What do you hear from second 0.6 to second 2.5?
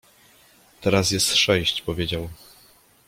-Teraz jest sześć- powiedział.